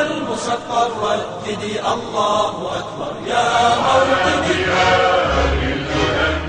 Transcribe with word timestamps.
المسطر 0.00 0.90
رددي 1.02 1.80
الله 1.80 2.54
أكبر 2.78 3.12
يا 3.26 3.48
موطني 3.76 4.64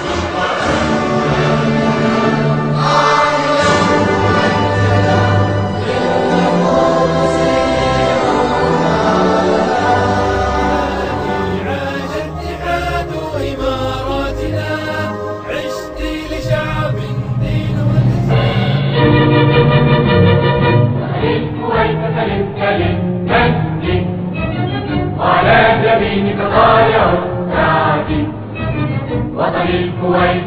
الكويت 29.74 30.44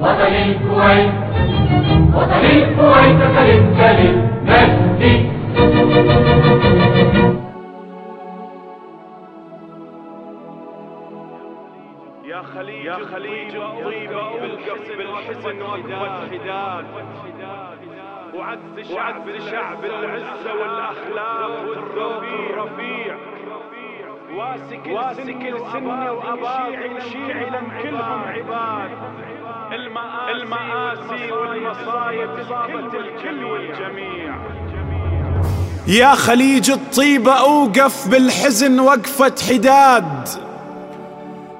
وطن 0.00 0.34
الكويت 0.46 1.12
وطن 2.14 2.44
الكويت 2.44 3.20
سلم 3.34 3.74
سلم 3.78 4.16
مجدي. 4.42 5.16
يا 12.24 12.42
خليج 12.42 12.84
يا 12.84 12.94
خليج 12.94 13.56
أطيب 13.56 14.10
بالقف 14.40 14.96
بالحزن 14.96 15.62
والحداد. 15.62 16.84
وعز 18.34 18.74
شعب 18.94 19.24
شعب 19.50 19.84
العزة 19.84 20.54
والأخلاق 20.60 21.68
والذوق 21.68 22.22
الرفيع 22.22 23.16
واسك 24.36 24.86
واسك 24.86 25.28
السن 25.28 25.86
وأباطي 25.86 26.96
الشيعي 26.96 27.50
لم 27.50 27.68
كلهم 27.82 28.22
عباد. 28.24 28.90
المآسي 30.30 31.32
والمصايب 31.32 32.30
صابت 32.48 32.94
الكل 32.94 33.44
والجميع 33.44 34.34
يا 35.86 36.14
خليج 36.14 36.70
الطيبة 36.70 37.32
أوقف 37.32 38.08
بالحزن 38.08 38.80
وقفة 38.80 39.34
حداد. 39.48 40.28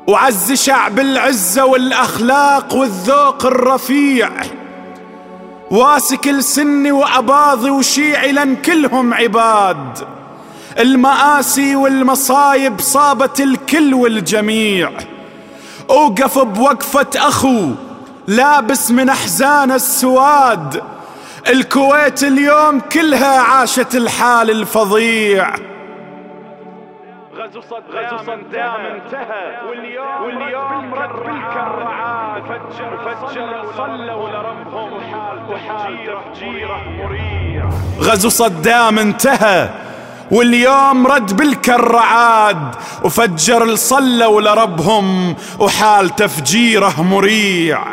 وعز 0.09 0.53
شعب 0.53 0.98
العزة 0.98 1.64
والأخلاق 1.64 2.75
والذوق 2.75 3.47
الرفيع. 3.47 4.31
واسك 5.70 6.29
السن 6.29 6.92
وأباضي 6.92 7.70
وشيعي 7.70 8.33
لن 8.33 8.57
كلهم 8.57 9.14
عباد. 9.14 10.22
المآسي 10.78 11.77
والمصايب 11.77 12.81
صابت 12.81 13.41
الكل 13.41 13.95
والجميع. 13.95 14.91
أوقف 15.91 16.39
بوقفة 16.39 17.11
أخو 17.17 17.70
لابس 18.27 18.91
من 18.91 19.09
أحزان 19.09 19.73
السواد. 19.73 20.83
الكويت 21.48 22.23
اليوم 22.23 22.81
كلها 22.81 23.41
عاشت 23.41 23.95
الحال 23.95 24.51
الفظيع. 24.51 25.55
غزو 27.36 27.61
صدام, 27.61 28.19
صدام 28.19 28.86
انتهى. 28.86 29.68
واليوم, 29.68 30.23
واليوم 30.24 30.95
رد 30.95 31.08
بالكرعات 31.08 32.42
فجر 32.42 32.98
فجر 33.05 33.64
صلوا 33.77 34.29
لربهم 34.29 34.92
وحال 35.51 35.98
تفجيره 36.07 36.80
مريع. 36.89 37.68
غزو 38.01 38.29
صدام 38.29 38.98
انتهى. 38.98 39.82
واليوم 40.33 41.07
رد 41.07 41.37
بالكرعاد 41.37 42.75
وفجر 43.05 43.63
الصلة 43.63 44.41
لربهم 44.41 45.37
وحال 45.59 46.17
تفجيره 46.17 47.03
مريع. 47.03 47.85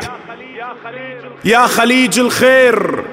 يا 1.46 1.68
خليج 1.68 2.20
الخير 2.20 3.04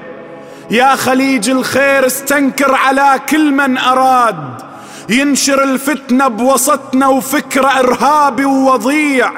يا 0.71 0.95
خليج 0.95 1.49
الخير 1.49 2.05
استنكر 2.05 2.75
على 2.75 3.19
كل 3.29 3.51
من 3.51 3.77
أراد. 3.77 4.61
ينشر 5.09 5.63
الفتنة 5.63 6.27
بوسطنا 6.27 7.07
وفكرة 7.07 7.67
إرهابي 7.67 8.45
ووضيع. 8.45 9.31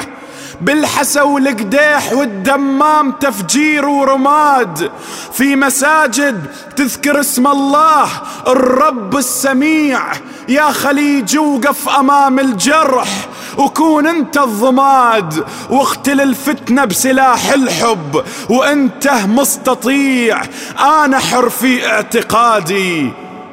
بالحسا 0.61 1.21
والقديح 1.21 2.13
والدمام 2.13 3.11
تفجير 3.11 3.85
ورماد. 3.85 4.91
في 5.33 5.55
مساجد 5.55 6.45
تذكر 6.75 7.19
اسم 7.19 7.47
الله 7.47 8.07
الرب 8.47 9.17
السميع. 9.17 10.01
يا 10.49 10.71
خليج 10.71 11.37
وقف 11.37 11.89
أمام 11.89 12.39
الجرح 12.39 13.27
وكون 13.57 14.07
أنت 14.07 14.37
الضماد. 14.37 15.45
واختل 15.69 16.21
الفتنة 16.21 16.85
بسلاح 16.85 17.51
الحب 17.51 18.23
وانت 18.49 19.07
مستطيع. 19.07 20.41
أنا 20.79 21.19
حر 21.19 21.49
في 21.49 21.87
اعتقادي 21.87 23.11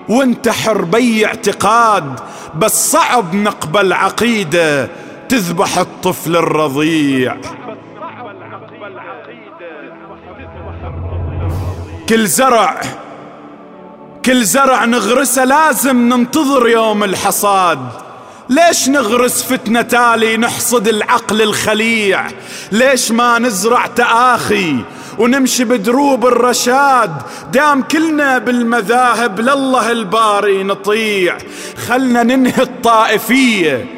وانت 0.09 0.49
حر 0.49 0.85
بي 0.85 1.27
اعتقاد. 1.27 2.21
بس 2.59 2.93
صعب 2.93 3.35
نقبل 3.35 3.93
عقيدة. 3.93 4.89
تذبح 5.29 5.79
الطفل 5.79 6.37
الرضيع. 6.37 7.37
كل 12.09 12.27
زرع 12.27 12.81
كل 14.25 14.45
زرع 14.45 14.85
نغرسه 14.85 15.45
لازم 15.45 16.09
ننتظر 16.09 16.69
يوم 16.69 17.05
الحصاد. 17.05 17.79
ليش 18.49 18.89
نغرس 18.89 19.43
فتنة 19.43 19.83
تالي 19.83 20.37
نحصد 20.37 20.89
العقل 20.89 21.43
الخليع؟ 21.43 22.27
ليش 22.73 23.13
ما 23.13 23.39
نزرع 23.39 23.87
تآخي 23.87 24.77
ونمشي 25.19 25.65
بدروب 25.65 26.27
الرشاد؟ 26.27 27.23
دام 27.53 27.83
كلنا 27.83 28.39
بالمذاهب 28.39 29.41
لله 29.41 29.93
الباري 29.93 30.63
نطيع. 30.63 31.39
خلنا 31.89 32.23
ننهي 32.23 32.63
الطائفية 32.63 33.96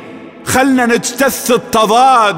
خلنا 0.48 0.86
نجتث 0.86 1.50
التضاد. 1.50 2.36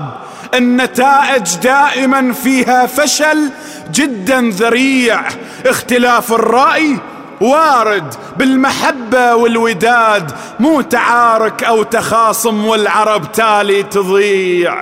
النتائج 0.55 1.57
دائما 1.63 2.33
فيها 2.33 2.87
فشل 2.87 3.51
جدا 3.91 4.41
ذريع. 4.51 5.23
اختلاف 5.67 6.33
الرأي 6.33 6.99
وارد 7.41 8.15
بالمحبة 8.37 9.35
والوداد 9.35 10.33
مو 10.61 10.81
تعارك 10.81 11.65
أو 11.65 11.83
تخاصم 11.83 12.67
والعرب 12.67 13.33
تالي 13.33 13.83
تضيع. 13.83 14.81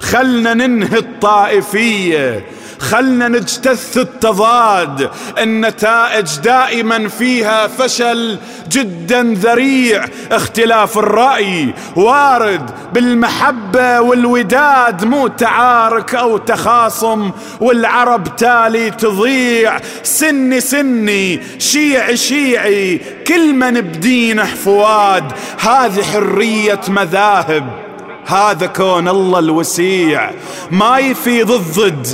خلنا 0.00 0.54
ننهي 0.54 0.98
الطائفية 0.98 2.46
خلنا 2.90 3.28
نجتث 3.28 3.98
التضاد. 3.98 5.10
النتائج 5.38 6.38
دائما 6.38 7.08
فيها 7.08 7.66
فشل 7.66 8.38
جدا 8.68 9.22
ذريع. 9.22 10.04
اختلاف 10.32 10.98
الرأي 10.98 11.74
وارد 11.96 12.70
بالمحبة 12.92 14.00
والوداد 14.00 15.04
مو 15.04 15.26
تعارك 15.26 16.14
أو 16.14 16.36
تخاصم. 16.36 17.30
والعرب 17.60 18.36
تالي 18.36 18.90
تضيع. 18.90 19.78
سني 20.02 20.60
سني 20.60 21.40
شيعي 21.58 22.16
شيعي 22.16 23.00
كل 23.26 23.54
من 23.54 23.80
بدينه 23.80 24.44
فواد 24.44 25.32
هذه 25.60 26.02
حرية 26.02 26.80
مذاهب. 26.88 27.70
هذا 28.26 28.66
كون 28.66 29.08
الله 29.08 29.38
الوسيع. 29.38 30.30
ما 30.70 30.98
يفيض 30.98 31.50
الضد. 31.50 32.06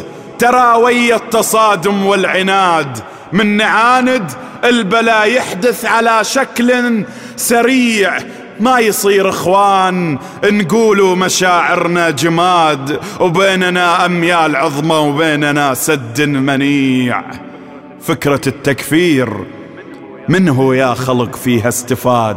ترى 0.43 0.75
ويا 0.83 1.17
التصادم 1.17 2.07
والعناد. 2.07 2.99
من 3.33 3.57
نعاند 3.57 4.31
البلا 4.65 5.23
يحدث 5.23 5.85
على 5.85 6.25
شكل 6.25 7.05
سريع. 7.37 8.19
ما 8.61 8.79
يصير 8.79 9.29
إخوان 9.29 10.19
نقولوا 10.45 11.17
مشاعرنا 11.17 12.11
جماد. 12.11 13.01
وبيننا 13.21 14.07
أميال 14.07 14.57
عظمى 14.57 14.95
وبيننا 14.95 15.75
سد 15.75 16.21
منيع. 16.21 17.23
فكرة 18.01 18.41
التكفير 18.47 19.29
من 20.29 20.49
هو 20.49 20.73
يا 20.73 20.95
خلق 20.95 21.37
فيها 21.37 21.69
استفاد؟ 21.69 22.37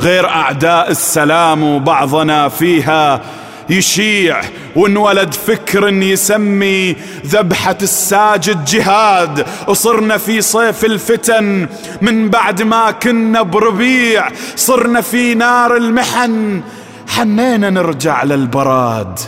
غير 0.00 0.28
أعداء 0.28 0.90
السلام 0.90 1.62
وبعضنا 1.62 2.48
فيها 2.48 3.20
يشيع 3.70 4.40
وانولد 4.76 5.34
فكر 5.34 5.88
يسمي 5.88 6.96
ذبحة 7.26 7.78
الساجد 7.82 8.64
جهاد. 8.64 9.46
وصرنا 9.68 10.16
في 10.16 10.40
صيف 10.40 10.84
الفتن 10.84 11.68
من 12.00 12.28
بعد 12.28 12.62
ما 12.62 12.90
كنا 12.90 13.42
بربيع. 13.42 14.28
صرنا 14.56 15.00
في 15.00 15.34
نار 15.34 15.76
المحن 15.76 16.62
حنينا 17.08 17.70
نرجع 17.70 18.24
للبراد. 18.24 19.18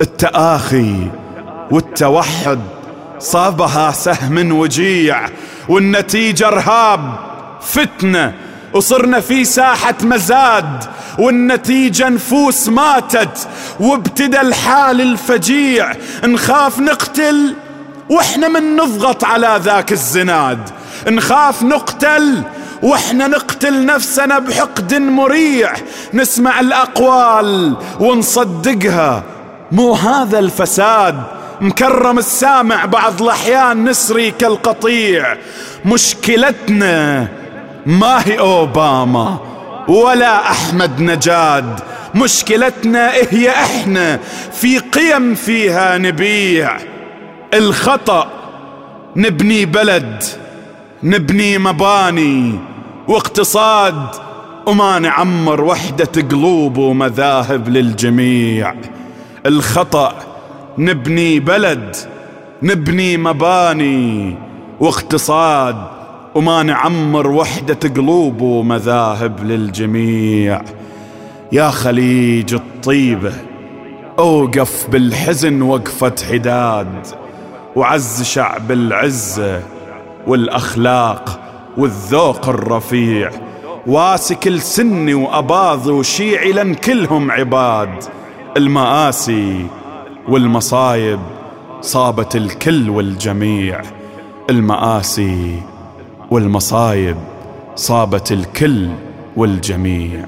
التآخي 0.00 0.96
والتوحد 1.70 2.60
صابها 3.18 3.92
سهم 3.92 4.52
وجيع 4.52 5.28
والنتيجة 5.68 6.48
إرهاب 6.48 7.18
فتنة. 7.60 8.34
وصرنا 8.72 9.20
في 9.20 9.44
ساحة 9.44 9.94
مزاد 10.02 10.84
والنتيجة 11.18 12.08
نفوس 12.08 12.68
ماتت 12.68 13.48
وابتدى 13.80 14.40
الحال 14.40 15.00
الفجيع. 15.00 15.92
نخاف 16.24 16.78
نقتل 16.78 17.54
وإحنا 18.10 18.48
من 18.48 18.76
نضغط 18.76 19.24
على 19.24 19.60
ذاك 19.62 19.92
الزناد. 19.92 20.70
نخاف 21.08 21.62
نقتل 21.62 22.42
وإحنا 22.82 23.26
نقتل 23.26 23.86
نفسنا 23.86 24.38
بحقد 24.38 24.94
مريع. 24.94 25.72
نسمع 26.14 26.60
الأقوال 26.60 27.76
ونصدقها. 28.00 29.22
مو 29.72 29.92
هذا 29.92 30.38
الفساد؟ 30.38 31.22
مكرم 31.60 32.18
السامع 32.18 32.84
بعض 32.84 33.22
الأحيان 33.22 33.84
نسري 33.84 34.30
كالقطيع. 34.30 35.36
مشكلتنا 35.84 37.28
ما 37.86 38.22
هي 38.26 38.38
أوباما. 38.38 39.55
ولا 39.88 40.50
أحمد 40.50 41.00
نجاد. 41.00 41.80
مشكلتنا 42.14 43.12
هي 43.30 43.50
إحنا 43.50 44.20
في 44.52 44.78
قيم 44.78 45.34
فيها 45.34 45.98
نبيع. 45.98 46.76
الخطأ 47.54 48.30
نبني 49.16 49.64
بلد 49.64 50.24
نبني 51.02 51.58
مباني. 51.58 52.58
واقتصاد 53.08 54.06
وما 54.66 54.98
نعمر 54.98 55.64
وحدة 55.64 56.22
قلوب 56.30 56.76
ومذاهب 56.76 57.68
للجميع. 57.68 58.74
الخطأ 59.46 60.14
نبني 60.78 61.40
بلد 61.40 61.96
نبني 62.62 63.16
مباني. 63.16 64.36
واقتصاد 64.80 65.95
وما 66.36 66.62
نعمر 66.62 67.30
وحدة 67.30 67.88
قلوب 67.96 68.40
ومذاهب 68.40 69.44
للجميع. 69.44 70.62
يا 71.52 71.70
خليج 71.70 72.54
الطيبة 72.54 73.32
أوقف 74.18 74.86
بالحزن 74.90 75.62
وقفة 75.62 76.14
حداد 76.30 77.06
وعز 77.76 78.22
شعب 78.22 78.72
العزة 78.72 79.62
والأخلاق 80.26 81.40
والذوق 81.76 82.48
الرفيع. 82.48 83.30
واسك 83.86 84.46
السني 84.46 85.14
وأباضي 85.14 85.90
وشيعي 85.90 86.52
لن 86.52 86.74
كلهم 86.74 87.30
عباد. 87.30 88.04
المآسي 88.56 89.66
والمصايب 90.28 91.20
صابت 91.80 92.36
الكل 92.36 92.90
والجميع. 92.90 93.82
المآسي 94.50 95.62
والمصايب 96.30 97.16
صابت 97.74 98.32
الكل 98.32 98.90
والجميع. 99.36 100.26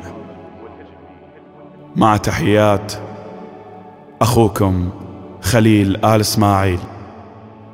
مع 1.96 2.16
تحيات 2.16 2.92
أخوكم 4.22 4.90
خليل 5.42 6.04
آل 6.04 6.20
إسماعيل 6.20 6.78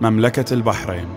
مملكة 0.00 0.54
البحرين. 0.54 1.08